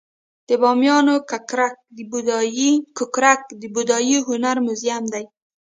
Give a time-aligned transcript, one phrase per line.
[0.49, 1.15] د بامیانو
[2.97, 5.25] ککرک د بودايي هنر موزیم دی